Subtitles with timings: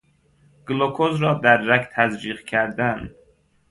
[0.67, 3.11] گلوکز را در رگ تزریق کردن